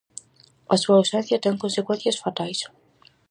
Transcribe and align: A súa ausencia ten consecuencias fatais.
A 0.73 0.75
súa 0.81 0.95
ausencia 1.01 1.41
ten 1.45 1.61
consecuencias 1.63 2.19
fatais. 2.23 2.59